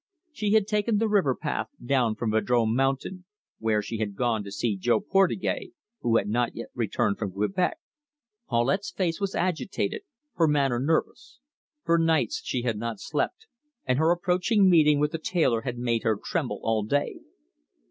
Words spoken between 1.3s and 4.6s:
path down from Vadrome Mountain, where she had gone to